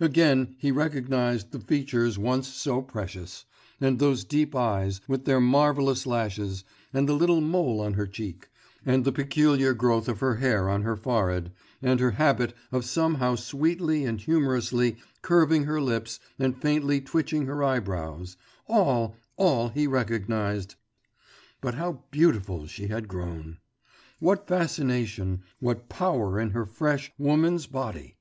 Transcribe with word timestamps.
Again 0.00 0.54
he 0.58 0.72
recognised 0.72 1.50
the 1.52 1.60
features 1.60 2.18
once 2.18 2.48
so 2.48 2.80
precious, 2.80 3.44
and 3.82 3.98
those 3.98 4.24
deep 4.24 4.56
eyes, 4.56 5.02
with 5.06 5.26
their 5.26 5.42
marvellous 5.42 6.06
lashes, 6.06 6.64
and 6.94 7.06
the 7.06 7.12
little 7.12 7.42
mole 7.42 7.82
on 7.82 7.92
her 7.92 8.06
cheek, 8.06 8.48
and 8.86 9.04
the 9.04 9.12
peculiar 9.12 9.74
growth 9.74 10.08
of 10.08 10.20
her 10.20 10.36
hair 10.36 10.70
on 10.70 10.84
her 10.84 10.96
forehead, 10.96 11.52
and 11.82 12.00
her 12.00 12.12
habit 12.12 12.54
of 12.72 12.86
somehow 12.86 13.34
sweetly 13.34 14.06
and 14.06 14.22
humorously 14.22 14.96
curving 15.20 15.64
her 15.64 15.82
lips 15.82 16.18
and 16.38 16.56
faintly 16.62 17.02
twitching 17.02 17.44
her 17.44 17.62
eyebrows, 17.62 18.38
all, 18.68 19.18
all 19.36 19.68
he 19.68 19.86
recognised.... 19.86 20.76
But 21.60 21.74
how 21.74 22.04
beautiful 22.10 22.66
she 22.66 22.86
had 22.86 23.06
grown! 23.06 23.58
What 24.18 24.48
fascination, 24.48 25.42
what 25.60 25.90
power 25.90 26.40
in 26.40 26.52
her 26.52 26.64
fresh, 26.64 27.12
woman's 27.18 27.66
body! 27.66 28.16